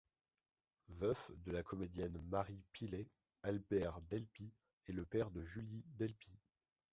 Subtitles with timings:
[0.89, 3.07] Veuf de la comédienne Marie Pillet,
[3.43, 4.51] Albert Delpy
[4.87, 6.39] est le père de Julie Delpy.